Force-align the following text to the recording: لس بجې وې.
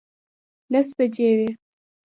لس 0.71 0.87
بجې 0.97 1.29
وې. 1.37 1.49